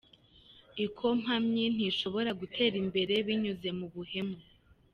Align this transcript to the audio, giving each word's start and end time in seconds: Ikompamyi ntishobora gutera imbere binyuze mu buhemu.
Ikompamyi 0.85 1.65
ntishobora 1.75 2.31
gutera 2.39 2.75
imbere 2.83 3.13
binyuze 3.27 3.69
mu 3.77 3.85
buhemu. 3.93 4.37